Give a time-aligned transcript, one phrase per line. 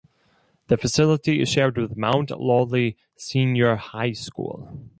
[0.65, 4.79] The facility is shared with Mount Lawley Senior High School.